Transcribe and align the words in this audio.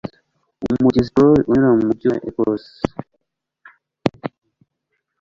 Umugezi 0.63 1.09
Clyde 1.15 1.41
unyura 1.49 1.71
mu 1.75 1.83
mujyi 1.87 2.05
wa 2.11 2.17
Ecosse? 2.29 2.73